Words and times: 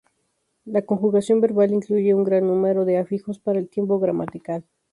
La 0.65 0.81
conjugación 0.81 1.41
verbal 1.41 1.71
incluye 1.73 2.15
un 2.15 2.23
gran 2.23 2.47
número 2.47 2.85
de 2.85 2.97
afijos 2.97 3.37
para 3.37 3.59
el 3.59 3.69
tiempo 3.69 3.99
gramatical. 3.99 4.63